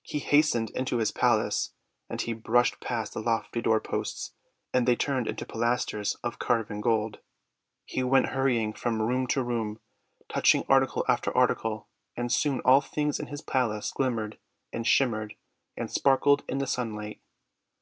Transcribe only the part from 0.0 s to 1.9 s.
He hastened into his palace;